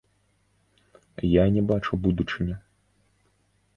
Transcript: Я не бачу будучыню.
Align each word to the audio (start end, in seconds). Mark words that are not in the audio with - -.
Я 1.41 1.45
не 1.57 1.63
бачу 1.73 2.01
будучыню. 2.07 2.55